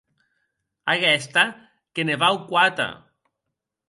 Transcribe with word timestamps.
Aguesta 0.93 1.43
que 1.97 2.05
ne 2.11 2.15
vau 2.23 2.39
quate! 2.47 2.89